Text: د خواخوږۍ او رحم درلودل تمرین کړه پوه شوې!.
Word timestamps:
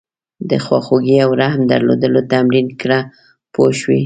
د 0.49 0.51
خواخوږۍ 0.65 1.17
او 1.25 1.31
رحم 1.41 1.61
درلودل 1.71 2.13
تمرین 2.33 2.67
کړه 2.81 2.99
پوه 3.53 3.71
شوې!. 3.79 3.99